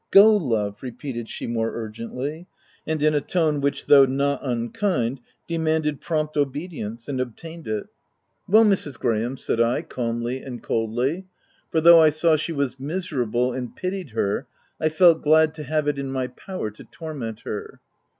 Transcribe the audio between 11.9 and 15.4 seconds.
I saw she was miserable, and pitied her, I felt